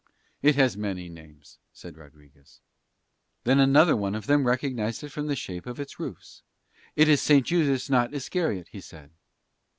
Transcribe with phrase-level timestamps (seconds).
[0.41, 2.61] "It has many names," said Rodriguez.
[3.45, 6.41] And then another one of them recognised it from the shape of its roofs.
[6.95, 9.11] "It is Saint Judas not Iscariot," he said.